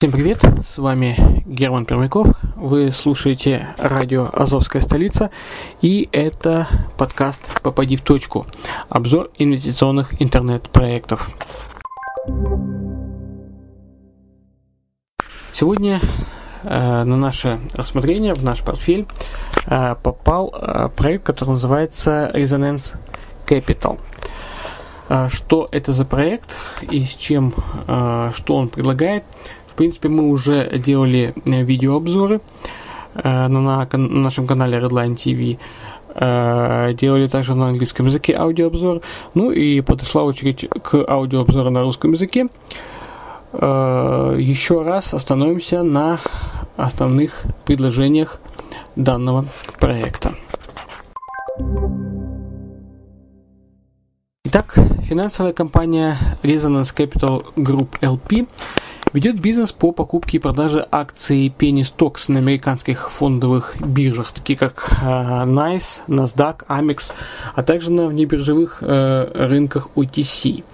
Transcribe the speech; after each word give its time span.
Всем 0.00 0.12
привет, 0.12 0.42
с 0.64 0.78
вами 0.78 1.42
Герман 1.44 1.84
Пермяков, 1.84 2.28
вы 2.56 2.90
слушаете 2.90 3.68
радио 3.76 4.30
«Азовская 4.32 4.80
столица» 4.80 5.30
и 5.82 6.08
это 6.10 6.66
подкаст 6.96 7.60
«Попади 7.60 7.96
в 7.96 8.00
точку», 8.00 8.46
обзор 8.88 9.28
инвестиционных 9.36 10.22
интернет-проектов. 10.22 11.28
Сегодня 15.52 16.00
э, 16.62 17.04
на 17.04 17.16
наше 17.18 17.60
рассмотрение, 17.74 18.32
в 18.32 18.42
наш 18.42 18.62
портфель 18.62 19.06
э, 19.66 19.96
попал 20.02 20.54
э, 20.54 20.88
проект, 20.96 21.24
который 21.24 21.50
называется 21.50 22.30
Resonance 22.32 22.96
Capital. 23.46 23.98
Э, 25.10 25.28
что 25.28 25.68
это 25.72 25.92
за 25.92 26.06
проект 26.06 26.56
и 26.90 27.04
с 27.04 27.16
чем, 27.16 27.52
э, 27.86 28.30
что 28.34 28.56
он 28.56 28.70
предлагает– 28.70 29.24
принципе, 29.80 30.10
мы 30.10 30.28
уже 30.28 30.76
делали 30.76 31.32
э, 31.46 31.62
видеообзоры 31.62 32.42
э, 33.14 33.22
на, 33.24 33.48
на, 33.48 33.88
на 33.90 33.98
нашем 33.98 34.46
канале 34.46 34.78
Redline 34.78 35.14
TV. 35.14 35.58
Э, 36.14 36.92
делали 36.92 37.28
также 37.28 37.54
на 37.54 37.68
английском 37.68 38.04
языке 38.04 38.36
аудиообзор. 38.36 39.00
Ну 39.32 39.50
и 39.50 39.80
подошла 39.80 40.24
очередь 40.24 40.68
к 40.82 41.02
аудиообзору 41.08 41.70
на 41.70 41.80
русском 41.80 42.12
языке. 42.12 42.48
Еще 43.52 44.82
раз 44.82 45.14
остановимся 45.14 45.82
на 45.82 46.20
основных 46.76 47.44
предложениях 47.64 48.38
данного 48.96 49.46
проекта. 49.80 50.34
Итак, 54.44 54.74
финансовая 55.04 55.54
компания 55.54 56.18
Resonance 56.42 56.94
Capital 56.94 57.44
Group 57.56 57.98
LP 58.02 58.46
ведет 59.12 59.40
бизнес 59.40 59.72
по 59.72 59.92
покупке 59.92 60.36
и 60.36 60.40
продаже 60.40 60.86
акций 60.90 61.52
Penny 61.58 61.82
Stocks 61.82 62.30
на 62.30 62.38
американских 62.38 63.10
фондовых 63.10 63.76
биржах, 63.80 64.32
такие 64.32 64.58
как 64.58 64.98
э, 65.02 65.04
NICE, 65.04 66.02
NASDAQ, 66.08 66.66
Amex, 66.66 67.12
а 67.54 67.62
также 67.62 67.90
на 67.90 68.06
внебиржевых 68.06 68.82
э, 68.82 69.46
рынках 69.46 69.88
OTC. 69.96 70.64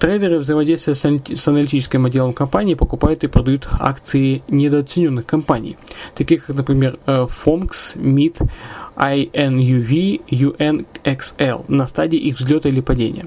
Трейдеры 0.00 0.38
взаимодействия 0.38 0.94
с 0.94 1.48
аналитическим 1.48 2.06
отделом 2.06 2.32
компании 2.32 2.72
покупают 2.72 3.22
и 3.22 3.26
продают 3.26 3.68
акции 3.78 4.42
недооцененных 4.48 5.26
компаний, 5.26 5.76
таких 6.14 6.46
как, 6.46 6.56
например, 6.56 6.98
FOMX, 7.04 7.96
MIT, 7.96 8.48
INUV, 8.96 10.22
UNXL 10.30 11.64
на 11.68 11.86
стадии 11.86 12.18
их 12.18 12.38
взлета 12.38 12.70
или 12.70 12.80
падения. 12.80 13.26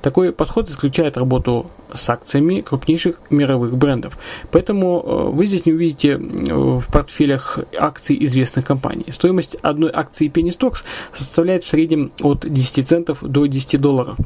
Такой 0.00 0.32
подход 0.32 0.70
исключает 0.70 1.16
работу 1.16 1.70
с 1.92 2.08
акциями 2.08 2.60
крупнейших 2.60 3.20
мировых 3.30 3.76
брендов. 3.76 4.18
Поэтому 4.50 5.02
э, 5.04 5.30
вы 5.30 5.46
здесь 5.46 5.66
не 5.66 5.72
увидите 5.72 6.16
в 6.16 6.84
портфелях 6.90 7.58
акций 7.78 8.16
известных 8.24 8.64
компаний. 8.64 9.06
Стоимость 9.10 9.56
одной 9.56 9.90
акции 9.92 10.30
Penny 10.30 10.56
Stocks 10.56 10.84
составляет 11.12 11.64
в 11.64 11.68
среднем 11.68 12.12
от 12.22 12.50
10 12.50 12.88
центов 12.88 13.18
до 13.22 13.46
10 13.46 13.80
долларов. 13.80 14.16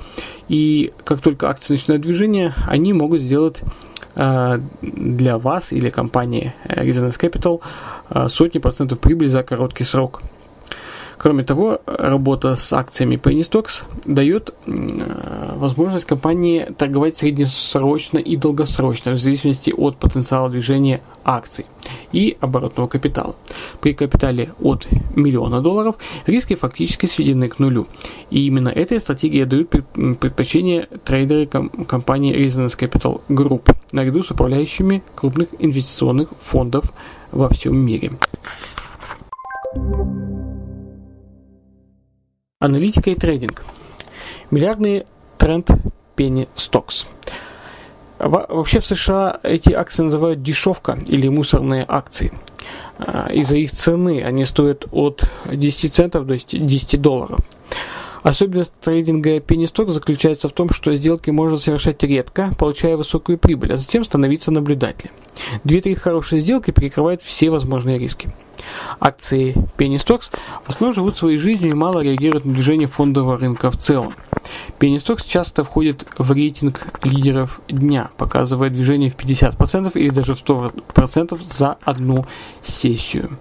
И 0.49 0.93
как 1.05 1.21
только 1.21 1.49
акции 1.49 1.75
начинают 1.75 1.86
движение, 1.87 2.55
они 2.67 2.93
могут 2.93 3.21
сделать 3.21 3.61
э, 4.15 4.59
для 4.83 5.39
вас 5.39 5.73
или 5.73 5.91
компании 5.91 6.53
Resonance 6.65 7.19
Capital 7.21 7.61
э, 8.11 8.29
сотни 8.29 8.59
процентов 8.59 8.99
прибыли 8.99 9.29
за 9.29 9.43
короткий 9.43 9.85
срок. 9.85 10.23
Кроме 11.19 11.45
того, 11.45 11.81
работа 11.87 12.57
с 12.57 12.73
акциями 12.73 13.17
Penny 13.17 13.41
Stocks 13.41 13.85
дает 14.05 14.53
возможность 15.57 16.05
компании 16.05 16.69
торговать 16.77 17.17
среднесрочно 17.17 18.19
и 18.19 18.37
долгосрочно, 18.37 19.13
в 19.13 19.17
зависимости 19.17 19.73
от 19.75 19.97
потенциала 19.97 20.51
движения 20.51 21.01
акций 21.25 21.65
и 22.13 22.37
оборотного 22.41 22.87
капитала. 22.87 23.35
При 23.81 23.95
капитале 23.95 24.53
от 24.61 24.87
миллиона 25.15 25.61
долларов 25.61 25.97
риски 26.27 26.55
фактически 26.55 27.07
сведены 27.07 27.49
к 27.49 27.59
нулю. 27.59 27.87
И 28.31 28.47
именно 28.47 28.69
этой 28.69 28.99
стратегии 28.99 29.45
дают 29.45 29.71
предпочтение 29.71 30.89
трейдеры 31.05 31.47
компании 31.47 32.35
Resonance 32.35 32.77
Capital 32.79 33.21
Group 33.29 33.75
наряду 33.93 34.23
с 34.23 34.31
управляющими 34.31 35.03
крупных 35.15 35.49
инвестиционных 35.59 36.31
фондов 36.41 36.93
во 37.31 37.49
всем 37.49 37.79
мире. 37.79 38.13
Аналитика 42.59 43.11
и 43.11 43.15
трейдинг. 43.15 43.65
Миллиардный 44.51 45.05
тренд 45.39 45.71
Penny 46.17 46.49
Stocks. 46.57 47.07
Вообще 48.19 48.81
в 48.81 48.87
США 48.87 49.39
эти 49.43 49.73
акции 49.73 50.03
называют 50.03 50.43
дешевка 50.43 50.99
или 51.07 51.29
мусорные 51.29 51.85
акции. 51.87 52.33
А, 52.99 53.31
из-за 53.31 53.59
их 53.59 53.73
цены 53.73 54.23
они 54.25 54.45
стоят 54.45 54.87
от 54.91 55.29
10 55.53 55.95
центов 55.95 56.27
до 56.27 56.37
10 56.37 57.01
долларов. 57.01 57.39
Особенность 58.27 58.73
трейдинга 58.81 59.37
stock 59.37 59.91
заключается 59.91 60.49
в 60.49 60.53
том, 60.53 60.71
что 60.71 60.93
сделки 60.97 61.31
можно 61.31 61.59
совершать 61.59 62.03
редко, 62.03 62.51
получая 62.59 62.97
высокую 62.97 63.39
прибыль, 63.39 63.73
а 63.73 63.77
затем 63.77 64.05
становиться 64.05 64.51
наблюдателем. 64.51 65.13
Две-три 65.63 65.95
хорошие 65.95 66.41
сделки 66.41 66.73
перекрывают 66.73 67.23
все 67.23 67.51
возможные 67.51 67.99
риски. 67.99 68.29
Акции 68.99 69.55
penny 69.79 69.95
stocks 69.95 70.33
в 70.65 70.69
основном 70.69 70.93
живут 70.93 71.17
своей 71.17 71.39
жизнью 71.39 71.71
и 71.71 71.75
мало 71.75 72.01
реагируют 72.01 72.45
на 72.45 72.53
движение 72.53 72.89
фондового 72.89 73.37
рынка 73.37 73.71
в 73.71 73.77
целом. 73.77 74.13
Penny 74.81 74.97
stocks 74.97 75.25
часто 75.25 75.63
входит 75.63 76.05
в 76.19 76.33
рейтинг 76.33 76.99
лидеров 77.05 77.61
дня, 77.69 78.11
показывая 78.17 78.71
движение 78.71 79.09
в 79.09 79.15
50% 79.15 79.93
или 79.95 80.11
даже 80.11 80.35
в 80.35 80.45
100% 80.45 81.39
за 81.45 81.79
одну 81.85 82.27
сессию. 82.61 83.39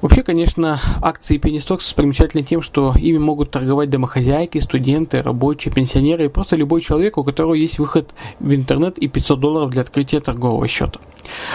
Вообще, 0.00 0.22
конечно, 0.22 0.80
акции 1.02 1.38
Penny 1.38 1.56
Stocks 1.56 1.94
примечательны 1.94 2.42
тем, 2.42 2.62
что 2.62 2.94
ими 2.98 3.18
могут 3.18 3.50
торговать 3.50 3.90
домохозяйки, 3.90 4.58
студенты, 4.58 5.20
рабочие, 5.20 5.72
пенсионеры 5.74 6.24
и 6.24 6.28
просто 6.28 6.56
любой 6.56 6.80
человек, 6.80 7.18
у 7.18 7.24
которого 7.24 7.52
есть 7.52 7.78
выход 7.78 8.14
в 8.38 8.54
интернет 8.54 8.96
и 8.98 9.08
500 9.08 9.38
долларов 9.40 9.70
для 9.70 9.82
открытия 9.82 10.20
торгового 10.20 10.66
счета. 10.68 11.00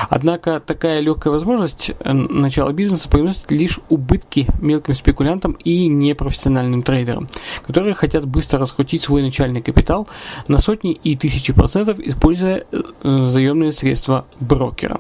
Однако 0.10 0.60
такая 0.60 1.00
легкая 1.00 1.34
возможность 1.34 1.92
э, 2.00 2.14
начала 2.14 2.72
бизнеса 2.72 3.10
приносит 3.10 3.50
лишь 3.52 3.80
убытки 3.90 4.48
мелким 4.62 4.94
спекулянтам 4.94 5.54
и 5.64 5.88
непрофессиональным 5.88 6.84
трейдерам, 6.84 7.28
которые 7.66 7.96
хотят 7.96 8.26
быстро 8.26 8.60
раскрутить 8.60 9.02
свой 9.02 9.24
начальный 9.24 9.62
капитал 9.62 10.08
на 10.48 10.60
сотни 10.60 10.92
и 10.92 11.16
тысячи 11.16 11.52
процентов, 11.52 12.00
используя 12.00 12.64
э, 12.72 13.26
заемные 13.28 13.72
средства 13.72 14.26
брокера. 14.40 15.00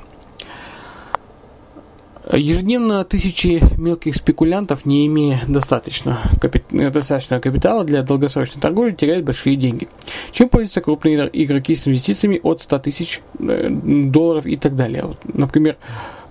Ежедневно 2.33 3.04
тысячи 3.04 3.62
мелких 3.77 4.16
спекулянтов, 4.16 4.86
не 4.86 5.06
имея 5.06 5.42
достаточно 5.48 6.19
капит... 6.42 6.63
достаточного 6.72 7.39
капитала 7.39 7.83
для 7.83 8.01
долгосрочной 8.01 8.62
торговли, 8.62 8.92
теряют 8.92 9.25
большие 9.25 9.56
деньги. 9.56 9.88
Чем 10.31 10.50
пользуются 10.50 10.81
крупные 10.81 11.30
игроки 11.33 11.75
с 11.75 11.88
инвестициями 11.88 12.39
от 12.42 12.62
100 12.62 12.80
тысяч 12.80 13.22
э, 13.39 13.69
долларов 13.69 14.48
и 14.48 14.57
так 14.57 14.75
далее. 14.75 15.04
Вот, 15.04 15.18
например, 15.31 15.77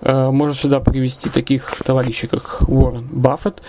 э, 0.01 0.29
можно 0.31 0.55
сюда 0.55 0.81
привести 0.81 1.29
таких 1.29 1.81
товарищей, 1.85 2.27
как 2.27 2.63
Уоррен 2.67 3.07
Баффет, 3.09 3.61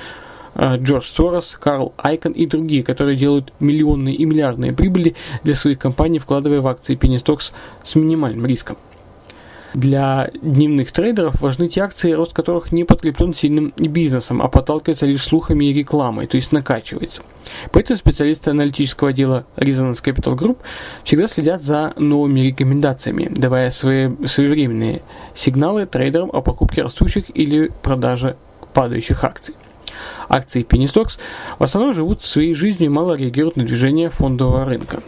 э, 0.57 0.79
Джордж 0.79 1.05
Сорос, 1.05 1.57
Карл 1.61 1.95
Айкон 1.97 2.33
и 2.33 2.47
другие, 2.47 2.83
которые 2.83 3.17
делают 3.17 3.53
миллионные 3.61 4.17
и 4.17 4.25
миллиардные 4.25 4.73
прибыли 4.73 5.15
для 5.45 5.55
своих 5.55 5.79
компаний, 5.79 6.19
вкладывая 6.19 6.61
в 6.61 6.67
акции 6.67 6.99
Penny 6.99 7.23
Stocks 7.23 7.53
с 7.85 7.95
минимальным 7.95 8.47
риском. 8.47 8.77
Для 9.77 10.31
дневных 10.41 10.91
трейдеров 10.91 11.43
важны 11.43 11.69
те 11.69 11.83
акции, 11.83 12.13
рост 12.13 12.33
которых 12.33 12.73
не 12.73 12.85
подкреплен 12.85 13.35
сильным 13.35 13.75
бизнесом, 13.77 14.41
а 14.41 14.49
подталкивается 14.49 15.05
лишь 15.05 15.21
слухами 15.21 15.67
и 15.67 15.75
рекламой, 15.75 16.27
то 16.27 16.39
есть 16.39 16.51
накачивается. 16.51 17.21
Поэтому 17.73 17.99
специалисты 17.99 18.53
аналитического 18.53 19.11
отдела 19.11 19.45
Resonance 19.57 20.03
Capital 20.03 20.35
Group 20.35 20.57
всегда 21.05 21.27
следят 21.27 21.61
за 21.61 21.93
новыми 21.99 22.41
рекомендациями, 22.41 23.31
давая 23.31 23.69
свои, 23.69 24.09
своевременные 24.25 25.03
сигналы 25.35 25.85
трейдерам 25.85 26.31
о 26.33 26.41
покупке 26.41 26.81
растущих 26.81 27.25
или 27.37 27.71
продаже 27.83 28.37
падающих 28.73 29.25
акций. 29.25 29.57
Акции 30.31 30.65
Penny 30.65 30.87
Stocks 30.87 31.19
в 31.59 31.63
основном 31.63 31.93
живут 31.93 32.23
своей 32.23 32.55
жизнью 32.55 32.87
и 32.87 32.95
мало 32.95 33.13
реагируют 33.13 33.57
на 33.57 33.65
движение 33.65 34.09
фондового 34.09 34.65
рынка. 34.65 35.03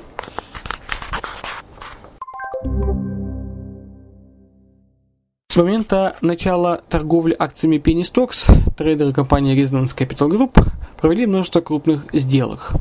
Момента 5.58 6.16
начала 6.20 6.81
торговли 6.88 7.34
акциями 7.38 7.76
Penny 7.76 8.02
Stocks 8.02 8.50
трейдеры 8.76 9.12
компании 9.12 9.56
Resonance 9.60 9.96
Capital 9.96 10.28
Group 10.28 10.64
провели 10.96 11.26
множество 11.26 11.60
крупных 11.60 12.06
сделок 12.12 12.72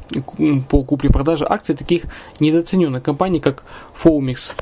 по 0.70 0.84
купле-продаже 0.84 1.46
акций 1.50 1.76
таких 1.76 2.04
недооцененных 2.40 3.04
компаний, 3.04 3.40
как 3.40 3.64
Foamix 3.96 4.54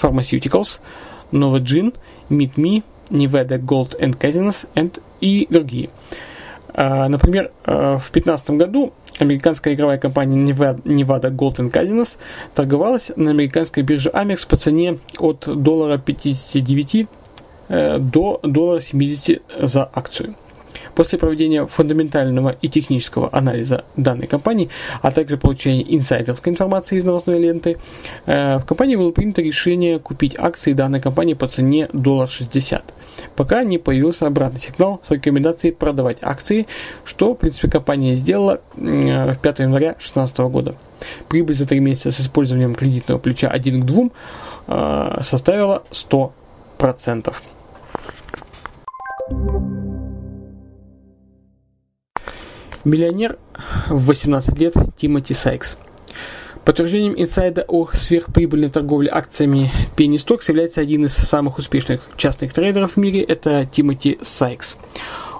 Pharmaceuticals, 0.00 0.80
Novogene, 1.32 1.94
MeetMe, 2.28 2.82
Nevada 3.10 3.58
Gold 3.58 3.98
and 3.98 4.18
Casinos 4.18 4.68
and 4.74 5.00
и 5.20 5.46
другие. 5.48 5.90
А, 6.74 7.08
например, 7.08 7.50
а, 7.64 7.96
в 7.98 8.10
2015 8.12 8.50
году 8.50 8.92
американская 9.18 9.74
игровая 9.74 9.98
компания 9.98 10.36
Nevada 10.52 11.30
Gold 11.30 11.56
and 11.56 11.70
Casinos 11.70 12.18
торговалась 12.54 13.12
на 13.16 13.30
американской 13.30 13.82
бирже 13.82 14.10
Amex 14.10 14.46
по 14.48 14.56
цене 14.56 14.98
от 15.18 15.44
доллара 15.46 15.98
59 15.98 16.94
э, 16.94 17.06
до 17.68 18.40
доллара 18.42 18.80
70 18.80 19.42
за 19.60 19.88
акцию. 19.92 20.34
После 20.94 21.18
проведения 21.18 21.66
фундаментального 21.66 22.56
и 22.62 22.68
технического 22.68 23.28
анализа 23.32 23.84
данной 23.96 24.26
компании, 24.26 24.70
а 25.02 25.10
также 25.10 25.36
получения 25.36 25.84
инсайдерской 25.96 26.52
информации 26.52 26.98
из 26.98 27.04
новостной 27.04 27.40
ленты, 27.40 27.78
э, 28.26 28.58
в 28.58 28.64
компании 28.64 28.94
было 28.94 29.10
принято 29.10 29.42
решение 29.42 29.98
купить 29.98 30.36
акции 30.38 30.72
данной 30.72 31.00
компании 31.00 31.34
по 31.34 31.48
цене 31.48 31.88
доллар 31.92 32.30
60, 32.30 32.94
пока 33.34 33.64
не 33.64 33.78
появился 33.78 34.26
обратный 34.26 34.60
сигнал 34.60 35.00
с 35.02 35.10
рекомендацией 35.10 35.74
продавать 35.74 36.18
акции, 36.22 36.66
что, 37.04 37.34
в 37.34 37.38
принципе, 37.38 37.68
компания 37.68 38.14
сделала 38.14 38.60
в 38.76 39.36
5 39.36 39.58
января 39.58 39.92
2016 39.92 40.38
года. 40.38 40.76
Прибыль 41.28 41.56
за 41.56 41.66
3 41.66 41.80
месяца 41.80 42.12
с 42.12 42.20
использованием 42.20 42.74
кредитного 42.74 43.18
плеча 43.18 43.48
1 43.48 43.82
к 43.82 43.84
2 43.84 44.08
э, 44.68 45.22
составила 45.22 45.82
100%. 45.90 47.34
Миллионер 52.84 53.38
в 53.88 54.06
18 54.06 54.58
лет 54.58 54.74
Тимоти 54.96 55.32
Сайкс. 55.32 55.78
Подтверждением 56.66 57.14
инсайда 57.16 57.64
о 57.66 57.86
сверхприбыльной 57.86 58.68
торговле 58.68 59.10
акциями 59.10 59.70
Penny 59.96 60.16
Stocks 60.16 60.44
является 60.48 60.82
один 60.82 61.06
из 61.06 61.14
самых 61.14 61.56
успешных 61.58 62.02
частных 62.18 62.52
трейдеров 62.52 62.92
в 62.92 62.96
мире, 62.98 63.22
это 63.22 63.64
Тимоти 63.64 64.18
Сайкс. 64.20 64.76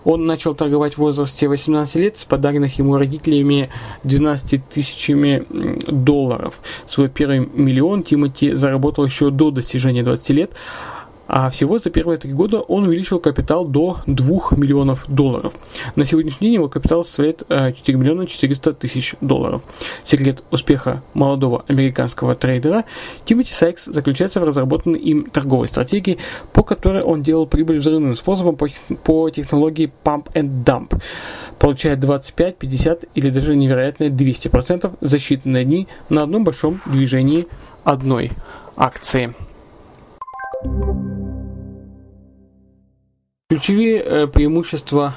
Он 0.04 0.26
начал 0.26 0.54
торговать 0.54 0.94
в 0.94 0.98
возрасте 0.98 1.48
18 1.48 1.96
лет 1.96 2.18
с 2.18 2.24
подаренных 2.24 2.78
ему 2.78 2.96
родителями 2.96 3.70
12 4.04 4.66
тысячами 4.68 5.44
долларов. 5.90 6.60
Свой 6.86 7.08
первый 7.08 7.40
миллион 7.40 8.02
Тимоти 8.02 8.52
заработал 8.52 9.04
еще 9.04 9.30
до 9.30 9.50
достижения 9.50 10.02
20 10.02 10.30
лет, 10.30 10.52
а 11.26 11.50
всего 11.50 11.78
за 11.78 11.90
первые 11.90 12.18
три 12.18 12.32
года 12.32 12.60
он 12.60 12.84
увеличил 12.84 13.18
капитал 13.18 13.64
до 13.64 13.98
2 14.06 14.56
миллионов 14.56 15.04
долларов. 15.08 15.54
На 15.96 16.04
сегодняшний 16.04 16.48
день 16.48 16.54
его 16.54 16.68
капитал 16.68 17.04
составляет 17.04 17.42
4 17.48 17.74
э, 17.86 17.92
миллиона 18.00 18.26
400 18.26 18.74
тысяч 18.74 19.14
долларов. 19.20 19.62
Секрет 20.04 20.42
успеха 20.50 21.02
молодого 21.14 21.64
американского 21.68 22.34
трейдера 22.34 22.84
Тимоти 23.24 23.52
Сайкс 23.52 23.86
заключается 23.86 24.40
в 24.40 24.44
разработанной 24.44 24.98
им 24.98 25.24
торговой 25.24 25.68
стратегии, 25.68 26.18
по 26.52 26.62
которой 26.62 27.02
он 27.02 27.22
делал 27.22 27.46
прибыль 27.46 27.78
взрывным 27.78 28.14
способом 28.14 28.56
по, 28.56 29.30
технологии 29.30 29.92
Pump 30.04 30.32
and 30.34 30.64
Dump, 30.64 31.00
получая 31.58 31.96
25, 31.96 32.56
50 32.56 33.04
или 33.14 33.30
даже 33.30 33.56
невероятные 33.56 34.10
200% 34.10 34.92
за 35.00 35.16
считанные 35.16 35.64
дни 35.64 35.88
на 36.08 36.22
одном 36.22 36.44
большом 36.44 36.80
движении 36.86 37.46
одной 37.84 38.30
акции. 38.76 39.34
Ключевые 43.54 44.02
э, 44.02 44.26
преимущества 44.26 45.14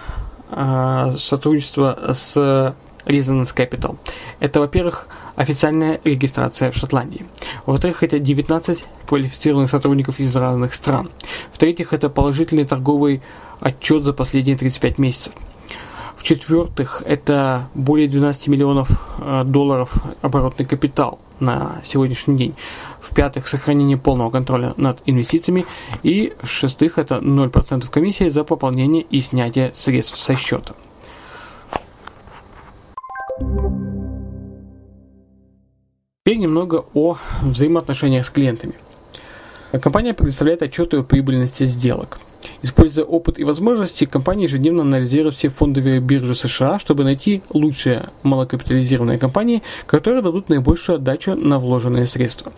э, 0.51 1.15
сотрудничества 1.17 2.13
с 2.13 2.37
Resonance 3.03 3.55
Capital. 3.55 3.97
Это, 4.39 4.59
во-первых, 4.59 5.07
официальная 5.35 5.99
регистрация 6.03 6.71
в 6.71 6.75
Шотландии. 6.75 7.25
Во-вторых, 7.65 8.03
это 8.03 8.19
19 8.19 8.85
квалифицированных 9.07 9.71
сотрудников 9.71 10.19
из 10.19 10.35
разных 10.35 10.75
стран. 10.75 11.09
В-третьих, 11.51 11.93
это 11.93 12.09
положительный 12.09 12.65
торговый 12.65 13.23
отчет 13.59 14.03
за 14.03 14.13
последние 14.13 14.55
35 14.55 14.99
месяцев. 14.99 15.33
В-четвертых, 16.15 17.01
это 17.07 17.69
более 17.73 18.07
12 18.07 18.49
миллионов 18.49 18.89
э, 19.19 19.45
долларов 19.45 19.95
оборотный 20.21 20.67
капитал 20.67 21.17
на 21.39 21.81
сегодняшний 21.83 22.37
день. 22.37 22.55
В-пятых, 23.09 23.47
сохранение 23.47 23.97
полного 23.97 24.31
контроля 24.31 24.73
над 24.77 25.01
инвестициями. 25.05 25.65
И 26.03 26.33
в-шестых, 26.41 26.97
это 26.97 27.15
0% 27.15 27.89
комиссии 27.89 28.29
за 28.29 28.43
пополнение 28.43 29.01
и 29.01 29.21
снятие 29.21 29.71
средств 29.73 30.19
со 30.19 30.35
счета. 30.35 30.73
Теперь 36.25 36.39
немного 36.39 36.83
о 36.93 37.17
взаимоотношениях 37.41 38.25
с 38.25 38.29
клиентами. 38.29 38.73
Компания 39.81 40.13
предоставляет 40.13 40.61
отчеты 40.61 40.97
о 40.97 41.03
прибыльности 41.03 41.63
сделок. 41.63 42.19
Используя 42.61 43.05
опыт 43.05 43.39
и 43.39 43.43
возможности, 43.43 44.05
компания 44.05 44.43
ежедневно 44.43 44.81
анализирует 44.81 45.35
все 45.35 45.49
фондовые 45.49 45.99
биржи 45.99 46.35
США, 46.35 46.79
чтобы 46.79 47.03
найти 47.03 47.41
лучшие 47.51 48.09
малокапитализированные 48.23 49.19
компании, 49.19 49.63
которые 49.85 50.21
дадут 50.21 50.49
наибольшую 50.49 50.97
отдачу 50.97 51.35
на 51.35 51.59
вложенные 51.59 52.07
средства. 52.07 52.51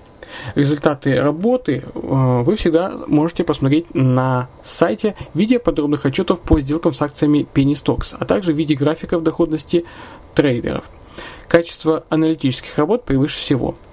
Результаты 0.55 1.19
работы 1.19 1.83
э, 1.83 2.41
вы 2.43 2.55
всегда 2.55 2.91
можете 3.07 3.43
посмотреть 3.43 3.93
на 3.93 4.47
сайте 4.63 5.15
в 5.33 5.37
виде 5.37 5.59
подробных 5.59 6.05
отчетов 6.05 6.41
по 6.41 6.59
сделкам 6.59 6.93
с 6.93 7.01
акциями 7.01 7.47
Penny 7.53 7.73
Stocks, 7.73 8.15
а 8.17 8.25
также 8.25 8.53
в 8.53 8.57
виде 8.57 8.75
графиков 8.75 9.23
доходности 9.23 9.85
трейдеров. 10.35 10.85
Качество 11.47 12.03
аналитических 12.09 12.77
работ 12.77 13.05
превыше 13.05 13.39
всего– 13.39 13.75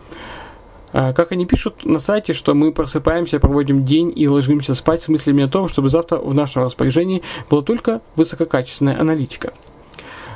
а, 0.98 1.12
как 1.12 1.32
они 1.32 1.44
пишут 1.44 1.84
на 1.84 1.98
сайте, 1.98 2.32
что 2.32 2.54
мы 2.54 2.72
просыпаемся, 2.72 3.38
проводим 3.38 3.84
день 3.84 4.10
и 4.16 4.26
ложимся 4.28 4.74
спать 4.74 5.02
с 5.02 5.08
мыслями 5.08 5.44
о 5.44 5.48
том, 5.48 5.68
чтобы 5.68 5.90
завтра 5.90 6.16
в 6.16 6.32
нашем 6.32 6.62
распоряжении 6.62 7.22
была 7.50 7.60
только 7.60 8.00
высококачественная 8.14 8.98
аналитика. 8.98 9.52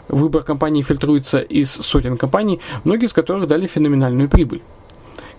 Выбор 0.09 0.43
компаний 0.43 0.83
фильтруется 0.83 1.39
из 1.39 1.71
сотен 1.71 2.19
компаний, 2.19 2.61
многие 2.85 3.07
из 3.07 3.15
которых 3.15 3.49
дали 3.49 3.67
феноменальную 3.67 4.29
прибыль. 4.29 4.61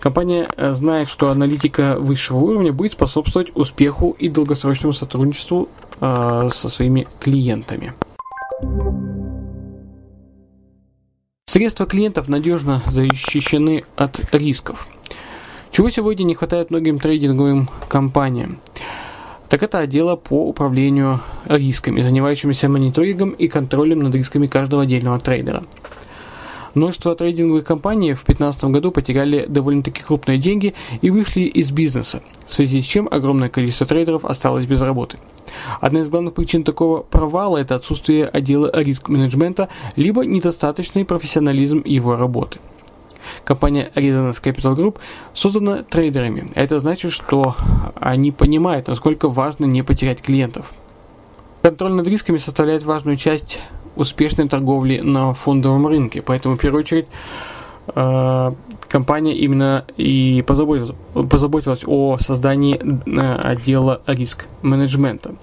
Компания 0.02 0.48
э, 0.56 0.72
знает, 0.72 1.06
что 1.06 1.30
аналитика 1.30 1.96
высшего 1.96 2.38
уровня 2.38 2.72
будет 2.72 2.90
способствовать 2.90 3.54
успеху 3.54 4.16
и 4.18 4.28
долгосрочному 4.28 4.92
сотрудничеству 4.92 5.68
э, 6.00 6.48
со 6.52 6.68
своими 6.68 7.06
клиентами. 7.20 7.94
Средства 11.46 11.86
клиентов 11.86 12.28
надежно 12.28 12.82
защищены 12.90 13.84
от 13.94 14.34
рисков. 14.34 14.88
Чего 15.70 15.88
сегодня 15.88 16.24
не 16.24 16.34
хватает 16.34 16.70
многим 16.70 16.98
трейдинговым 16.98 17.68
компаниям? 17.88 18.58
Так 19.48 19.62
это 19.62 19.78
отдела 19.78 20.16
по 20.16 20.48
управлению 20.48 21.20
рисками, 21.44 22.00
занимающимися 22.00 22.68
мониторингом 22.68 23.30
и 23.30 23.46
контролем 23.46 24.00
над 24.00 24.16
рисками 24.16 24.48
каждого 24.48 24.82
отдельного 24.82 25.20
трейдера. 25.20 25.62
Множество 26.74 27.14
трейдинговых 27.14 27.64
компаний 27.64 28.14
в 28.14 28.24
2015 28.24 28.64
году 28.64 28.90
потеряли 28.90 29.46
довольно-таки 29.46 30.02
крупные 30.02 30.38
деньги 30.38 30.74
и 31.00 31.10
вышли 31.10 31.42
из 31.42 31.70
бизнеса, 31.70 32.22
в 32.46 32.52
связи 32.52 32.80
с 32.80 32.84
чем 32.84 33.08
огромное 33.10 33.48
количество 33.48 33.86
трейдеров 33.86 34.24
осталось 34.24 34.66
без 34.66 34.80
работы. 34.80 35.18
Одна 35.80 36.00
из 36.00 36.10
главных 36.10 36.34
причин 36.34 36.64
такого 36.64 37.02
провала– 37.02 37.56
это 37.58 37.74
отсутствие 37.74 38.26
отдела 38.26 38.70
риск-менеджмента, 38.72 39.68
либо 39.96 40.24
недостаточный 40.24 41.04
профессионализм 41.04 41.82
его 41.84 42.16
работы– 42.16 42.58
Компания 43.44 43.90
Resonance 43.94 44.42
Capital 44.42 44.76
Group 44.76 44.96
создана 45.34 45.82
трейдерами. 45.82 46.46
Это 46.54 46.80
значит, 46.80 47.12
что 47.12 47.54
они 47.96 48.30
понимают, 48.30 48.88
насколько 48.88 49.28
важно 49.28 49.64
не 49.64 49.82
потерять 49.82 50.22
клиентов. 50.22 50.72
Контроль 51.62 51.92
над 51.92 52.06
рисками 52.06 52.38
составляет 52.38 52.82
важную 52.82 53.16
часть 53.16 53.60
успешной 53.96 54.48
торговли 54.48 55.00
на 55.00 55.34
фондовом 55.34 55.86
рынке, 55.86 56.22
поэтому 56.22 56.56
в 56.56 56.60
первую 56.60 56.80
очередь 56.80 57.06
э, 57.94 58.52
компания 58.88 59.34
именно 59.34 59.84
и 59.96 60.42
позаботилась, 60.46 60.96
позаботилась 61.28 61.82
о 61.86 62.18
создании 62.18 62.80
отдела 63.46 64.02
риск-менеджмента. 64.06 65.34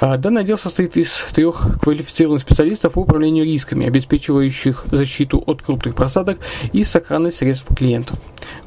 Данный 0.00 0.42
отдел 0.42 0.58
состоит 0.58 0.96
из 0.98 1.24
трех 1.32 1.78
квалифицированных 1.80 2.42
специалистов 2.42 2.92
по 2.92 2.98
управлению 2.98 3.44
рисками, 3.46 3.86
обеспечивающих 3.86 4.84
защиту 4.90 5.42
от 5.46 5.62
крупных 5.62 5.94
просадок 5.94 6.40
и 6.72 6.84
сохранность 6.84 7.38
средств 7.38 7.66
клиентов. 7.74 8.18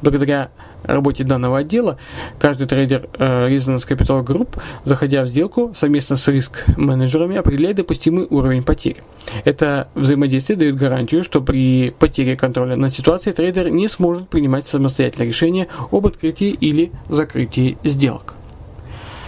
Благодаря 0.02 0.50
работе 0.84 1.24
данного 1.24 1.58
отдела 1.58 1.98
каждый 2.38 2.66
трейдер 2.66 3.08
э, 3.18 3.48
Resonance 3.48 3.88
Capital 3.88 4.24
Group, 4.24 4.58
заходя 4.84 5.22
в 5.22 5.28
сделку 5.28 5.72
совместно 5.74 6.16
с 6.16 6.28
риск-менеджерами, 6.28 7.36
определяет 7.36 7.76
допустимый 7.76 8.26
уровень 8.28 8.62
потерь. 8.62 9.02
Это 9.44 9.88
взаимодействие 9.94 10.56
дает 10.56 10.76
гарантию, 10.76 11.24
что 11.24 11.40
при 11.40 11.90
потере 11.98 12.36
контроля 12.36 12.76
над 12.76 12.92
ситуацией 12.92 13.34
трейдер 13.34 13.68
не 13.68 13.88
сможет 13.88 14.28
принимать 14.28 14.66
самостоятельное 14.66 15.28
решение 15.28 15.68
об 15.90 16.06
открытии 16.06 16.50
или 16.50 16.92
закрытии 17.08 17.78
сделок. 17.84 18.34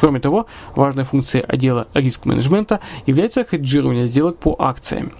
Кроме 0.00 0.18
того, 0.18 0.46
важной 0.74 1.04
функцией 1.04 1.44
отдела 1.44 1.86
риск-менеджмента 1.92 2.80
является 3.04 3.44
хеджирование 3.44 4.06
сделок 4.06 4.38
по 4.38 4.56
акциям. 4.58 5.12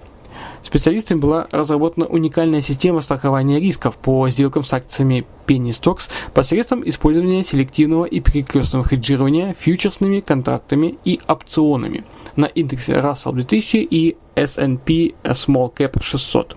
Специалистами 0.63 1.19
была 1.19 1.47
разработана 1.51 2.07
уникальная 2.07 2.61
система 2.61 3.01
страхования 3.01 3.59
рисков 3.59 3.97
по 3.97 4.29
сделкам 4.29 4.65
с 4.65 4.73
акциями 4.73 5.27
Penny 5.47 5.71
Stocks 5.71 6.11
посредством 6.33 6.89
использования 6.89 7.43
селективного 7.43 8.05
и 8.05 8.21
перекрестного 8.21 8.85
хеджирования 8.85 9.55
фьючерсными 9.59 10.21
контрактами 10.21 10.97
и 11.05 11.21
опционами 11.27 12.05
на 12.37 12.47
индексе 12.47 12.93
Russell 12.93 13.33
2000 13.33 13.77
и 13.91 14.17
S&P 14.37 15.13
Small 15.25 15.75
Cap 15.75 16.01
600. 16.01 16.57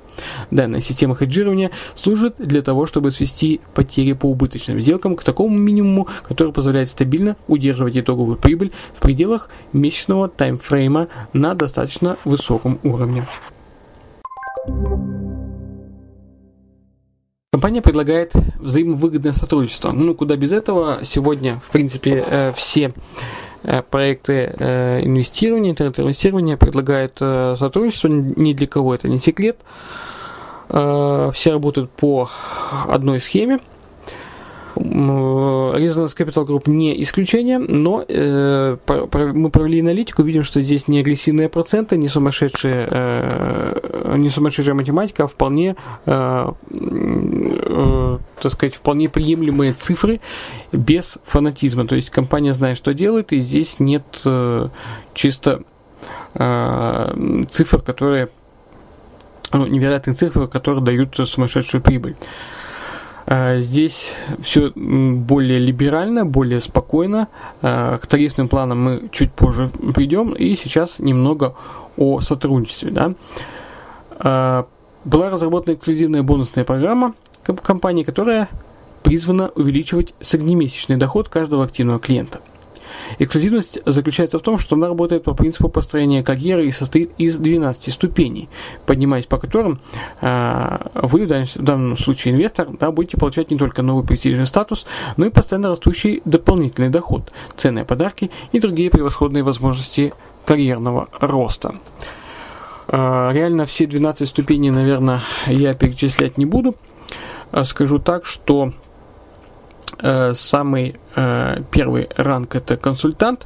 Данная 0.51 0.79
система 0.79 1.15
хеджирования 1.15 1.71
служит 1.95 2.35
для 2.37 2.61
того, 2.61 2.85
чтобы 2.85 3.11
свести 3.11 3.61
потери 3.73 4.13
по 4.13 4.27
убыточным 4.27 4.79
сделкам 4.79 5.15
к 5.15 5.23
такому 5.23 5.57
минимуму, 5.57 6.07
который 6.23 6.53
позволяет 6.53 6.89
стабильно 6.89 7.35
удерживать 7.47 7.97
итоговую 7.97 8.37
прибыль 8.37 8.71
в 8.93 9.01
пределах 9.01 9.49
месячного 9.71 10.29
таймфрейма 10.29 11.07
на 11.33 11.55
достаточно 11.55 12.17
высоком 12.25 12.79
уровне. 12.83 13.25
Компания 17.63 17.81
предлагает 17.81 18.33
взаимовыгодное 18.59 19.31
сотрудничество. 19.31 19.93
Ну, 19.93 20.15
куда 20.15 20.35
без 20.35 20.51
этого. 20.51 20.99
Сегодня, 21.05 21.61
в 21.65 21.71
принципе, 21.71 22.21
э, 22.27 22.51
все 22.53 22.93
э, 23.63 23.81
проекты 23.83 24.53
э, 24.59 24.99
инвестирования, 25.05 25.71
интернет-инвестирования 25.71 26.57
предлагают 26.57 27.19
сотрудничество. 27.19 28.09
Ни 28.09 28.51
для 28.51 28.67
кого 28.67 28.93
это 28.93 29.09
не 29.09 29.17
секрет. 29.17 29.59
Все 30.67 31.51
работают 31.51 31.89
по 31.91 32.29
одной 32.89 33.21
схеме. 33.21 33.59
Resonance 34.75 36.15
Capital 36.17 36.45
Group 36.45 36.69
не 36.69 37.01
исключение, 37.03 37.59
но 37.59 38.03
э, 38.07 38.77
мы 39.33 39.49
провели 39.49 39.81
аналитику, 39.81 40.23
видим, 40.23 40.43
что 40.43 40.61
здесь 40.61 40.87
не 40.87 40.99
агрессивные 40.99 41.49
проценты, 41.49 41.97
не 41.97 42.07
сумасшедшие, 42.07 42.87
э, 42.89 44.15
не 44.17 44.29
сумасшедшая 44.29 44.75
математика, 44.75 45.25
а 45.25 45.27
вполне, 45.27 45.75
э, 46.05 46.51
э, 46.71 48.17
так 48.41 48.51
сказать, 48.51 48.75
вполне 48.75 49.09
приемлемые 49.09 49.73
цифры 49.73 50.19
без 50.71 51.17
фанатизма. 51.23 51.87
То 51.87 51.95
есть 51.95 52.09
компания 52.09 52.53
знает, 52.53 52.77
что 52.77 52.93
делает, 52.93 53.31
и 53.31 53.39
здесь 53.41 53.79
нет 53.79 54.03
э, 54.25 54.69
чисто 55.13 55.61
э, 56.33 57.43
цифр, 57.49 57.81
которые 57.81 58.29
ну, 59.51 59.67
невероятных 59.67 60.15
цифр, 60.15 60.47
которые 60.47 60.83
дают 60.83 61.15
сумасшедшую 61.15 61.81
прибыль. 61.81 62.15
А, 63.25 63.59
здесь 63.59 64.13
все 64.41 64.71
более 64.75 65.59
либерально, 65.59 66.25
более 66.25 66.59
спокойно. 66.59 67.27
А, 67.61 67.97
к 67.97 68.07
тарифным 68.07 68.47
планам 68.47 68.83
мы 68.83 69.09
чуть 69.11 69.31
позже 69.31 69.69
придем. 69.93 70.33
И 70.33 70.55
сейчас 70.55 70.99
немного 70.99 71.55
о 71.97 72.21
сотрудничестве. 72.21 72.91
Да. 72.91 73.13
А, 74.19 74.67
была 75.05 75.29
разработана 75.29 75.75
эксклюзивная 75.75 76.23
бонусная 76.23 76.63
программа 76.63 77.13
компании, 77.43 78.03
которая 78.03 78.49
призвана 79.03 79.49
увеличивать 79.55 80.13
среднемесячный 80.21 80.95
доход 80.95 81.27
каждого 81.27 81.65
активного 81.65 81.99
клиента– 81.99 82.39
Эксклюзивность 83.19 83.79
заключается 83.85 84.39
в 84.39 84.41
том, 84.41 84.57
что 84.57 84.75
она 84.75 84.87
работает 84.87 85.23
по 85.23 85.33
принципу 85.33 85.69
построения 85.69 86.23
карьеры 86.23 86.67
и 86.67 86.71
состоит 86.71 87.11
из 87.17 87.37
12 87.37 87.93
ступеней, 87.93 88.49
поднимаясь 88.85 89.25
по 89.25 89.37
которым 89.37 89.79
э, 90.21 90.77
вы, 90.95 91.25
в 91.25 91.63
данном 91.63 91.97
случае 91.97 92.33
инвестор, 92.33 92.69
да, 92.79 92.91
будете 92.91 93.17
получать 93.17 93.51
не 93.51 93.57
только 93.57 93.81
новый 93.81 94.05
престижный 94.05 94.45
статус, 94.45 94.85
но 95.17 95.25
и 95.25 95.29
постоянно 95.29 95.69
растущий 95.69 96.21
дополнительный 96.25 96.89
доход, 96.89 97.31
ценные 97.55 97.85
подарки 97.85 98.31
и 98.51 98.59
другие 98.59 98.89
превосходные 98.89 99.43
возможности 99.43 100.13
карьерного 100.45 101.09
роста. 101.19 101.75
Э, 102.87 103.29
реально 103.31 103.65
все 103.65 103.85
12 103.87 104.27
ступеней, 104.27 104.71
наверное, 104.71 105.21
я 105.47 105.73
перечислять 105.73 106.37
не 106.37 106.45
буду. 106.45 106.75
Скажу 107.65 107.99
так, 107.99 108.25
что 108.25 108.73
самый 110.33 110.95
э, 111.15 111.61
первый 111.71 112.09
ранг 112.15 112.55
это 112.55 112.77
консультант, 112.77 113.45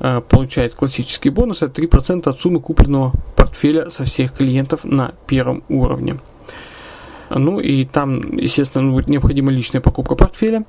э, 0.00 0.20
получает 0.28 0.74
классический 0.74 1.30
бонус, 1.30 1.62
это 1.62 1.80
3% 1.80 2.28
от 2.28 2.40
суммы 2.40 2.60
купленного 2.60 3.12
портфеля 3.36 3.90
со 3.90 4.04
всех 4.04 4.32
клиентов 4.32 4.84
на 4.84 5.12
первом 5.26 5.62
уровне. 5.68 6.18
Ну 7.30 7.60
и 7.60 7.84
там, 7.84 8.36
естественно, 8.36 8.90
будет 8.90 9.08
необходима 9.08 9.50
личная 9.50 9.80
покупка 9.80 10.14
портфеля. 10.14 10.64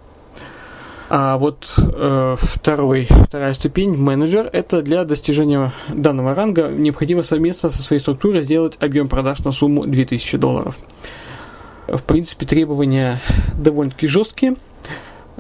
А 1.11 1.37
вот 1.37 1.73
э, 1.77 2.35
второй, 2.37 3.07
вторая 3.09 3.53
ступень, 3.53 3.95
менеджер, 3.97 4.47
это 4.51 4.83
для 4.83 5.05
достижения 5.05 5.71
данного 5.87 6.35
ранга 6.35 6.67
необходимо 6.67 7.23
совместно 7.23 7.71
со 7.71 7.81
своей 7.81 7.99
структурой 7.99 8.43
сделать 8.43 8.77
объем 8.79 9.07
продаж 9.07 9.39
на 9.39 9.51
сумму 9.51 9.87
2000 9.87 10.37
долларов. 10.37 10.77
В 11.87 12.03
принципе, 12.03 12.45
требования 12.45 13.19
довольно-таки 13.55 14.05
жесткие– 14.05 14.55
Э, 14.68 14.68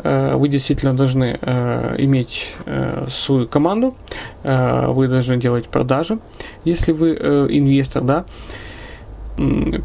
вы 0.03 0.47
действительно 0.47 0.95
должны 0.95 1.37
э, 1.41 1.95
иметь 1.99 2.55
э, 2.65 3.07
свою 3.09 3.47
команду, 3.47 3.95
вы 4.43 5.07
должны 5.07 5.37
делать 5.37 5.67
продажи, 5.67 6.19
если 6.63 6.91
вы 6.93 7.13
инвестор, 7.49 8.03
да. 8.03 8.25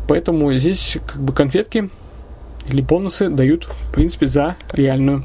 Поэтому 0.08 0.52
здесь 0.54 0.98
как 1.06 1.20
бы 1.20 1.32
конфетки 1.32 1.90
или 2.68 2.82
бонусы 2.82 3.28
дают, 3.28 3.64
в 3.64 3.92
принципе, 3.92 4.26
за 4.26 4.56
реальную 4.72 5.24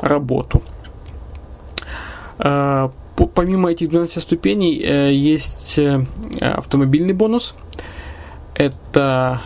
работу. 0.00 0.62
Помимо 2.36 3.70
этих 3.70 3.90
12 3.90 4.22
ступеней 4.22 5.12
есть 5.12 5.78
автомобильный 6.40 7.14
бонус. 7.14 7.54
Это 8.54 9.40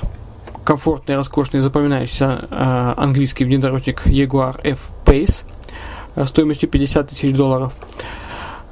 комфортный, 0.64 1.16
роскошный, 1.16 1.60
запоминающийся 1.60 2.46
э, 2.50 2.94
английский 2.96 3.44
внедорожник 3.44 4.06
Jaguar 4.06 4.60
F-Pace 4.62 5.44
э, 6.16 6.26
стоимостью 6.26 6.68
50 6.68 7.08
тысяч 7.08 7.34
долларов 7.34 7.72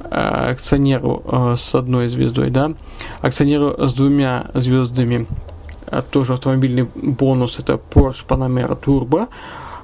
э, 0.01 0.51
акционеру 0.51 1.23
э, 1.25 1.55
с 1.57 1.75
одной 1.75 2.09
звездой, 2.09 2.51
да, 2.51 2.73
акционеру 3.21 3.75
с 3.87 3.93
двумя 3.95 4.47
звездами, 4.55 5.27
э, 5.87 6.03
тоже 6.11 6.35
автомобильный 6.35 6.89
бонус, 6.95 7.59
это 7.59 7.75
Porsche 7.75 8.27
Panamera 8.27 8.79
Turbo, 8.79 9.29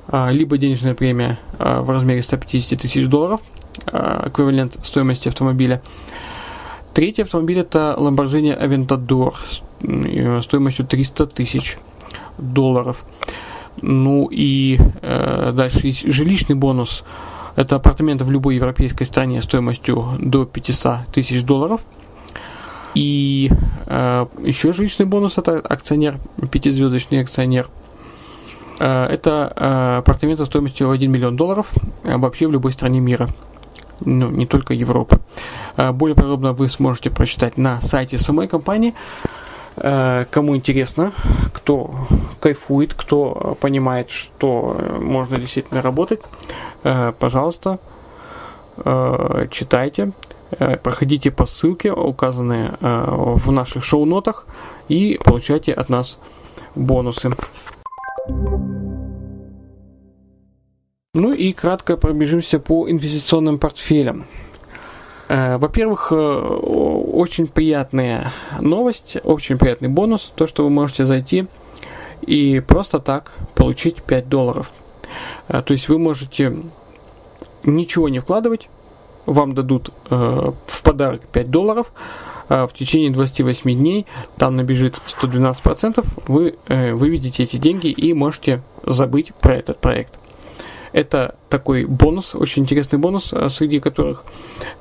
э, 0.09 0.33
либо 0.33 0.59
денежная 0.59 0.95
премия 0.95 1.39
э, 1.59 1.81
в 1.81 1.91
размере 1.91 2.23
150 2.23 2.81
тысяч 2.81 3.07
долларов, 3.07 3.41
эквивалент 3.87 4.79
стоимости 4.85 5.29
автомобиля. 5.29 5.83
Третий 6.95 7.23
автомобиль 7.23 7.59
это 7.59 7.97
Lamborghini 7.99 8.57
Aventador 8.57 9.35
стоимостью 10.41 10.87
300 10.87 11.27
тысяч. 11.27 11.77
Ну 13.81 14.29
и 14.31 14.79
э, 15.03 15.53
дальше 15.55 15.87
есть 15.87 16.07
жилищный 16.11 16.55
бонус. 16.55 17.05
Это 17.57 17.77
апартаменты 17.77 18.25
в 18.25 18.31
любой 18.31 18.57
европейской 18.57 19.05
стране 19.05 19.41
стоимостью 19.43 20.07
до 20.19 20.45
500 20.45 21.07
тысяч 21.13 21.43
долларов. 21.45 21.81
И 22.95 23.51
э, 23.87 24.27
еще 24.45 24.73
жилищный 24.73 25.07
бонус 25.07 25.39
это 25.39 25.59
акционер, 25.59 26.19
пятизвездочный 26.51 27.21
акционер. 27.21 27.67
Э, 28.79 29.07
это 29.07 29.53
э, 29.57 29.97
апартаменты 29.99 30.45
стоимостью 30.47 30.91
1 30.91 31.11
миллион 31.11 31.37
долларов 31.37 31.73
э, 32.05 32.17
вообще 32.17 32.47
в 32.47 32.53
любой 32.53 32.73
стране 32.73 33.01
мира. 33.01 33.29
Ну, 34.01 34.31
не 34.31 34.47
только 34.47 34.75
Европы. 34.75 35.19
Э, 35.77 35.93
более 35.93 36.15
подробно 36.15 36.53
вы 36.53 36.69
сможете 36.69 37.11
прочитать 37.11 37.57
на 37.57 37.81
сайте 37.81 38.19
самой 38.19 38.47
компании. 38.47 38.95
Э, 39.77 40.25
кому 40.31 40.57
интересно, 40.57 41.13
кто 41.53 41.95
кайфует, 42.41 42.95
кто 42.95 43.57
понимает, 43.61 44.11
что 44.11 44.77
можно 45.01 45.39
действительно 45.39 45.83
работать, 45.83 46.21
э, 46.85 47.13
пожалуйста, 47.19 47.79
э, 48.77 49.47
читайте, 49.51 50.13
проходите 50.83 51.33
по 51.33 51.47
ссылке, 51.47 51.91
указанные 51.91 52.77
в 52.81 53.51
наших 53.51 53.83
шоу-нотах, 53.83 54.47
и 54.89 55.19
получайте 55.25 55.73
от 55.73 55.89
нас 55.89 56.17
бонусы. 56.77 57.31
Ну 61.15 61.33
и 61.33 61.53
кратко 61.53 61.97
пробежимся 61.97 62.61
по 62.61 62.89
инвестиционным 62.89 63.59
портфелям. 63.59 64.27
Э, 65.29 65.57
во-первых, 65.57 66.09
э, 66.13 66.15
очень 66.17 67.47
приятная 67.47 68.33
новость, 68.61 69.17
очень 69.25 69.57
приятный 69.59 69.89
бонус, 69.89 70.33
то, 70.35 70.47
что 70.47 70.65
вы 70.65 70.71
можете 70.71 71.05
зайти 71.05 71.47
и 72.23 72.61
просто 72.61 72.99
так 72.99 73.33
получить 73.55 74.03
5 74.03 74.29
долларов. 74.29 74.71
Э, 75.49 75.63
то 75.63 75.73
есть 75.73 75.89
вы 75.89 75.99
можете 75.99 76.57
ничего 77.65 78.09
не 78.09 78.19
вкладывать, 78.19 78.69
вам 79.25 79.55
дадут 79.55 79.91
в 80.11 80.83
подарок 80.83 81.23
5 81.33 81.51
долларов, 81.51 81.93
в 82.51 82.69
течение 82.75 83.11
28 83.11 83.75
дней, 83.75 84.05
там 84.37 84.55
набежит 84.57 85.01
112%, 85.07 86.05
вы 86.27 86.57
выведете 86.69 87.45
эти 87.45 87.57
деньги 87.57 87.87
и 87.87 88.13
можете 88.13 88.61
забыть 88.85 89.33
про 89.41 89.57
этот 89.57 89.79
проект. 89.79 90.19
Это 90.95 91.35
такой 91.49 91.87
бонус, 91.87 92.37
очень 92.37 92.63
интересный 92.63 93.01
бонус, 93.01 93.33
э, 93.33 93.49
среди 93.49 93.81
которых, 93.81 94.25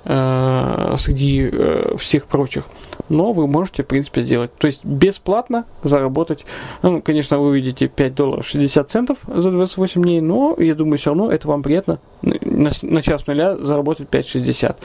э, 0.05 0.95
среди 0.99 1.49
э, 1.51 1.95
всех 1.97 2.27
прочих. 2.27 2.65
Но 3.09 3.33
вы 3.33 3.47
можете, 3.47 3.81
в 3.81 3.87
принципе, 3.87 4.21
сделать. 4.21 4.53
То 4.55 4.67
есть 4.67 4.85
бесплатно 4.85 5.65
заработать. 5.81 6.45
Ну, 6.83 7.01
конечно, 7.01 7.39
вы 7.39 7.47
увидите 7.47 7.87
5 7.87 8.13
долларов 8.13 8.45
60 8.45 8.91
центов 8.91 9.17
за 9.25 9.49
28 9.49 10.03
дней, 10.03 10.21
но 10.21 10.55
я 10.59 10.75
думаю, 10.75 10.99
все 10.99 11.09
равно 11.09 11.31
это 11.31 11.47
вам 11.47 11.63
приятно 11.63 11.97
на, 12.21 12.69
на 12.83 13.01
час 13.01 13.25
нуля 13.25 13.57
заработать 13.57 14.07
5,60. 14.09 14.75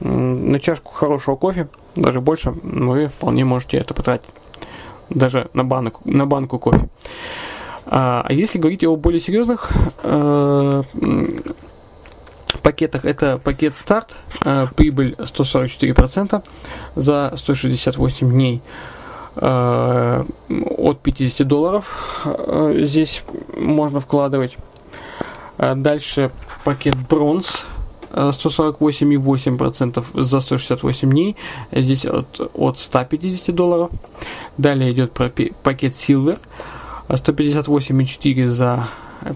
На 0.00 0.60
чашку 0.60 0.92
хорошего 0.92 1.36
кофе, 1.36 1.68
даже 1.96 2.20
больше, 2.20 2.50
вы 2.50 3.06
вполне 3.06 3.46
можете 3.46 3.78
это 3.78 3.94
потратить. 3.94 4.28
Даже 5.08 5.48
на, 5.54 5.64
банок, 5.64 6.04
на 6.04 6.26
банку 6.26 6.58
кофе. 6.58 6.90
А, 7.90 8.22
а 8.24 8.32
если 8.32 8.58
говорить 8.58 8.84
о 8.84 8.94
более 8.96 9.20
серьезных 9.20 9.72
э, 10.02 10.82
пакетах, 12.62 13.06
это 13.06 13.38
пакет 13.38 13.76
старт, 13.76 14.16
э, 14.44 14.66
прибыль 14.76 15.16
144% 15.18 16.44
за 16.96 17.32
168 17.34 18.30
дней 18.30 18.60
э, 19.36 20.24
от 20.50 21.00
50 21.00 21.48
долларов 21.48 22.26
э, 22.26 22.80
здесь 22.82 23.24
можно 23.56 24.00
вкладывать. 24.00 24.58
А 25.56 25.74
дальше 25.74 26.30
пакет 26.64 26.94
бронз 27.08 27.64
148,8% 28.10 30.04
э, 30.14 30.22
за 30.22 30.40
168 30.40 31.10
дней, 31.10 31.36
здесь 31.72 32.04
от, 32.04 32.50
от 32.52 32.78
150 32.78 33.54
долларов. 33.54 33.90
Далее 34.58 34.90
идет 34.90 35.12
пакет 35.12 35.92
Silver 35.92 36.38
158,4 37.08 38.46
за 38.46 38.88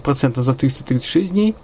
процента 0.03 0.41
за 0.41 0.53
336 0.53 1.31
дней. 1.31 1.55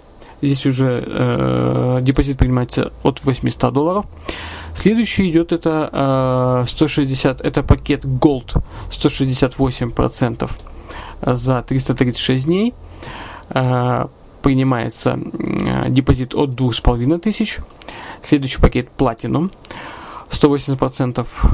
Здесь 0.42 0.66
уже 0.66 1.04
э, 1.06 1.98
депозит 2.02 2.38
принимается 2.38 2.92
от 3.02 3.22
800 3.24 3.72
долларов. 3.72 4.06
Следующий 4.74 5.30
идет 5.30 5.52
это 5.52 6.62
э, 6.62 6.68
160, 6.68 7.40
это 7.42 7.62
пакет 7.62 8.04
Gold 8.04 8.62
168 8.90 9.90
процентов 9.90 10.58
за 11.20 11.62
336 11.62 12.44
дней. 12.46 12.74
Э, 13.50 14.06
принимается 14.42 15.18
э, 15.18 15.90
депозит 15.90 16.34
от 16.34 16.54
2500. 16.54 17.60
Следующий 18.22 18.60
пакет 18.60 18.88
Platinum 18.96 19.52
180 20.30 20.78
процентов 20.78 21.44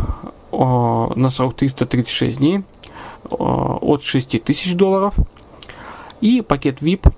на 0.53 1.31
срок 1.31 1.55
336 1.55 2.39
дней. 2.39 2.63
Э, 3.31 3.79
от 3.81 4.03
6 4.03 4.43
тысяч 4.45 4.75
долларов. 4.75 5.15
И 6.21 6.41
пакет 6.41 6.81
VIP 6.81 7.13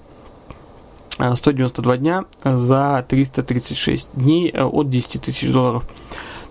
192 1.18 1.94
э, 1.94 1.98
дня 1.98 2.24
за 2.44 3.04
336 3.08 4.10
дней 4.14 4.50
э, 4.52 4.64
от 4.64 4.90
10 4.90 5.22
тысяч 5.22 5.50
долларов. 5.50 5.84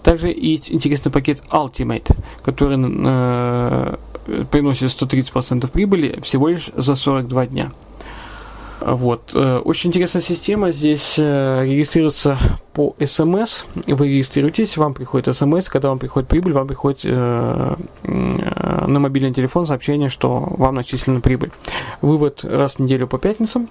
Также 0.04 0.30
есть 0.30 0.72
интересный 0.72 1.12
пакет 1.12 1.44
Ultimate, 1.52 2.16
который 2.44 2.78
э, 2.80 3.96
приносит 4.52 4.90
130% 4.90 5.70
прибыли 5.72 6.20
всего 6.22 6.48
лишь 6.48 6.70
за 6.76 6.96
42 6.96 7.48
дня. 7.48 7.72
Вот. 8.80 9.36
Очень 9.36 9.90
интересная 9.90 10.22
система. 10.22 10.72
Здесь 10.72 11.18
регистрируется 11.18 12.38
по 12.74 12.96
смс. 13.04 13.64
Вы 13.88 14.08
регистрируетесь, 14.08 14.78
вам 14.78 14.94
приходит 14.94 15.36
смс. 15.36 15.68
Когда 15.68 15.90
вам 15.90 15.98
приходит 15.98 16.30
прибыль, 16.30 16.54
вам 16.54 16.68
приходит 16.68 17.02
э, 17.06 17.76
на 18.88 19.00
мобильный 19.00 19.34
телефон 19.34 19.68
сообщение, 19.68 20.10
что 20.10 20.40
вам 20.58 20.76
начислена 20.76 21.22
прибыль. 21.22 21.52
Вывод 22.02 22.44
раз 22.44 22.76
в 22.76 22.80
неделю 22.80 23.08
по 23.08 23.18
пятницам. 23.18 23.70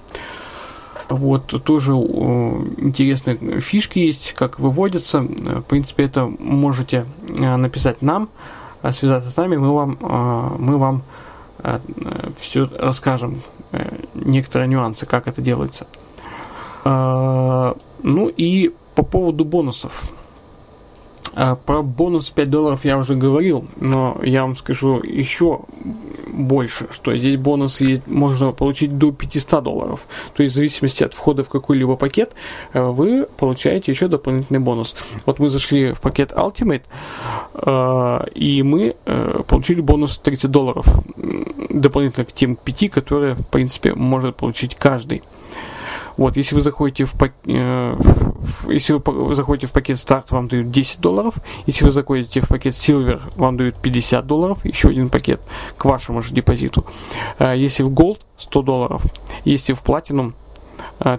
Вот, 1.09 1.62
тоже 1.62 1.92
интересные 1.92 3.61
фишки 3.61 4.00
есть, 4.00 4.32
как 4.32 4.59
выводятся. 4.59 5.20
В 5.20 5.62
принципе, 5.62 6.04
это 6.04 6.26
можете 6.26 7.06
написать 7.28 8.02
нам, 8.02 8.28
связаться 8.90 9.30
с 9.30 9.37
нами, 9.37 9.56
мы 9.56 9.72
вам, 9.72 9.98
мы 10.59 10.78
вам 10.78 11.02
все 12.37 12.68
расскажем, 12.76 13.42
Э, 13.72 13.98
некоторые 14.14 14.68
нюансы, 14.68 15.06
как 15.06 15.26
это 15.26 15.42
делается. 15.42 15.87
Ну 16.85 18.28
и 18.37 18.72
по 18.94 19.02
поводу 19.02 19.44
бонусов. 19.44 20.04
А, 21.38 21.55
про 21.55 21.83
бонус 21.83 22.31
5 22.31 22.49
долларов 22.49 22.85
я 22.87 22.96
уже 22.96 23.14
говорил, 23.14 23.66
но 23.79 24.18
я 24.22 24.42
вам 24.42 24.57
скажу 24.57 25.03
еще 25.05 25.61
больше, 26.33 26.87
что 26.90 27.14
здесь 27.14 27.37
бонус 27.37 27.83
есть, 27.83 28.07
можно 28.07 28.53
получить 28.53 28.96
до 28.96 29.12
500 29.12 29.62
долларов. 29.62 30.07
То 30.35 30.42
есть 30.42 30.55
в 30.55 30.57
зависимости 30.57 31.05
от 31.05 31.12
входа 31.12 31.44
в 31.44 31.51
какой-либо 31.51 31.96
пакет, 31.96 32.33
э, 32.72 32.83
вы 32.83 33.29
получаете 33.37 33.92
еще 33.92 34.09
дополнительный 34.09 34.61
бонус. 34.61 34.96
Вот 35.27 35.38
мы 35.38 35.51
зашли 35.51 35.92
в 35.92 36.01
пакет 36.01 36.33
Ultimate, 36.33 36.85
э, 37.53 38.31
и 38.35 38.62
мы 38.62 38.96
э, 39.05 39.42
получили 39.46 39.83
бонус 39.83 40.16
30 40.16 40.51
долларов 40.51 40.87
дополнительно 41.68 42.25
к 42.25 42.33
тем 42.33 42.57
5, 42.57 42.90
которые, 42.90 43.35
в 43.35 43.46
принципе, 43.46 43.94
может 43.94 44.37
получить 44.37 44.75
каждый. 44.75 45.22
Вот, 46.16 46.37
если 46.37 46.55
вы 46.55 46.62
заходите 46.62 47.05
в, 47.05 47.12
пак... 47.12 47.33
э, 47.44 47.98
если 48.68 48.94
вы 49.05 49.35
заходите 49.35 49.66
в 49.66 49.72
пакет 49.72 49.98
старт, 49.98 50.31
вам 50.31 50.48
дают 50.48 50.70
10 50.70 51.00
долларов. 51.00 51.35
Если 51.66 51.85
вы 51.85 51.90
заходите 51.90 52.40
в 52.40 52.48
пакет 52.48 52.74
Silver, 52.74 53.20
вам 53.37 53.57
дают 53.57 53.76
50 53.76 54.26
долларов, 54.26 54.64
еще 54.64 54.88
один 54.88 55.11
пакет 55.11 55.40
к 55.76 55.85
вашему 55.85 56.22
же 56.22 56.35
депозиту. 56.35 56.87
Э, 57.38 57.55
если 57.57 57.83
в 57.83 57.90
Gold 57.90 58.20
100 58.38 58.62
долларов, 58.62 59.02
если 59.44 59.72
в 59.72 59.83
Platinum 59.83 60.33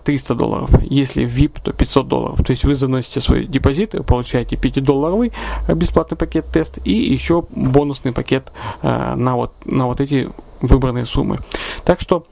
300 0.04 0.34
э, 0.34 0.38
долларов. 0.38 0.70
Если 0.84 1.26
VIP, 1.26 1.62
то 1.64 1.74
500 1.74 2.08
долларов. 2.08 2.44
То 2.44 2.52
есть 2.52 2.64
вы 2.64 2.76
заносите 2.76 3.22
свой 3.22 3.46
депозит, 3.46 3.94
вы 3.94 4.04
получаете 4.04 4.56
5-долларовый 4.56 5.32
э, 5.68 5.74
бесплатный 5.76 6.18
пакет 6.18 6.48
тест 6.52 6.80
и 6.84 6.94
еще 6.94 7.46
бонусный 7.52 8.12
пакет 8.12 8.52
на, 8.82 9.36
вот, 9.36 9.54
на 9.66 9.88
вот 9.88 10.02
эти 10.02 10.30
выбранные 10.62 11.06
суммы. 11.06 11.38
Так 11.86 12.02
что 12.02 12.26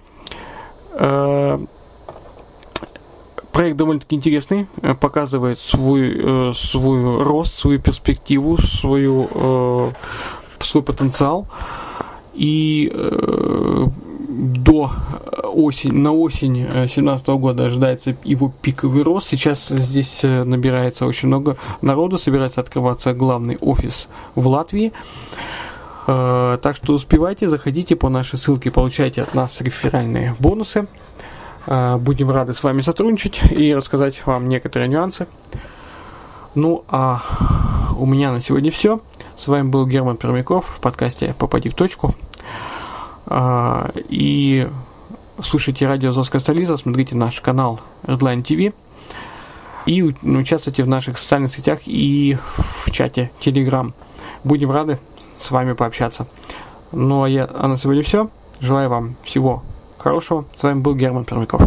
э, 0.93 1.59
Проект 3.55 3.77
довольно-таки 3.77 4.17
интересный, 4.17 4.67
э, 4.81 4.95
показывает 4.95 5.59
свой, 5.59 6.49
э, 6.49 6.51
свой 6.53 7.23
рост, 7.23 7.57
свою 7.57 7.79
перспективу, 7.79 8.57
свою, 8.57 9.29
э, 9.33 9.91
свой 10.59 10.83
потенциал. 10.83 11.47
И 12.33 12.91
э, 12.93 13.85
до 14.27 14.91
осень, 15.53 15.93
на 15.93 16.11
осень 16.11 16.63
2017 16.63 17.27
года 17.37 17.67
ожидается 17.67 18.17
его 18.25 18.51
пиковый 18.61 19.03
рост. 19.03 19.29
Сейчас 19.29 19.69
здесь 19.69 20.19
набирается 20.23 21.05
очень 21.05 21.29
много 21.29 21.55
народу, 21.81 22.17
собирается 22.17 22.59
открываться 22.59 23.13
главный 23.13 23.57
офис 23.61 24.09
в 24.35 24.47
Латвии. 24.47 24.91
Так 26.05 26.75
что 26.75 26.93
успевайте, 26.93 27.47
заходите 27.47 27.95
по 27.95 28.09
нашей 28.09 28.37
ссылке, 28.37 28.69
получайте 28.69 29.21
от 29.21 29.33
нас 29.33 29.61
реферальные 29.61 30.35
бонусы. 30.39 30.87
Э, 31.67 31.97
будем 31.97 32.31
рады 32.31 32.53
с 32.53 32.63
вами 32.63 32.81
сотрудничать 32.81 33.41
и 33.51 33.73
рассказать 33.73 34.25
вам 34.25 34.47
некоторые 34.47 34.89
нюансы. 34.89 35.27
Ну, 36.53 36.83
а 36.87 37.21
у 37.97 38.05
меня 38.05 38.31
на 38.31 38.41
сегодня 38.41 38.71
все. 38.71 39.01
С 39.35 39.47
вами 39.47 39.67
был 39.67 39.85
Герман 39.85 40.17
Пермяков 40.17 40.65
в 40.77 40.79
подкасте 40.79 41.35
«Попади 41.37 41.69
в 41.69 41.75
точку». 41.75 42.15
Э, 43.27 43.89
и 44.09 44.69
слушайте 45.41 45.87
радио 45.87 46.11
«Азовская 46.11 46.39
столица», 46.39 46.77
смотрите 46.77 47.15
наш 47.15 47.41
канал 47.41 47.81
Redline 48.03 48.43
TV 48.43 48.73
и 49.85 50.01
участвуйте 50.01 50.83
в 50.83 50.87
наших 50.87 51.17
социальных 51.17 51.51
сетях 51.51 51.81
и 51.85 52.37
в 52.85 52.91
чате 52.91 53.31
Telegram. 53.39 53.93
Будем 54.43 54.71
рады 54.71 54.99
с 55.37 55.51
вами 55.51 55.73
пообщаться. 55.73 56.27
Ну 56.91 57.23
а, 57.23 57.29
я, 57.29 57.49
а 57.53 57.67
на 57.67 57.77
сегодня 57.77 58.03
все. 58.03 58.29
Желаю 58.61 58.89
вам 58.89 59.15
всего 59.23 59.63
хорошего. 60.05 60.45
С 60.55 60.61
вами 60.61 60.81
был 60.81 60.93
Герман 60.93 61.25
Пермяков. 61.25 61.63